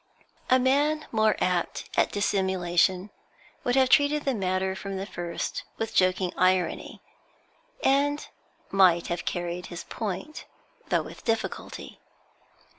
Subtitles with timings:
[0.49, 3.11] A man more apt at dissimulation
[3.63, 7.01] would have treated the matter from the first with joking irony,
[7.83, 8.27] and
[8.71, 10.45] might have carried his point,
[10.87, 11.99] though with difficulty.